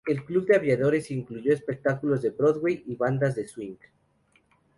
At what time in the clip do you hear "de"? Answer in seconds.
0.47-0.55, 2.23-2.31, 3.35-3.47